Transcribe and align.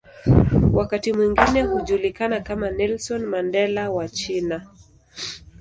Wakati 0.73 1.13
mwingine 1.13 1.61
hujulikana 1.61 2.41
kama 2.41 2.71
"Nelson 2.71 3.25
Mandela 3.25 3.89
wa 3.91 4.09
China". 4.09 4.67